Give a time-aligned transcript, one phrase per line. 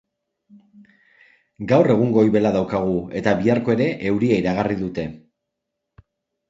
[1.71, 5.09] Gaur egun goibela daukagu eta biharko ere euria iragarri dute.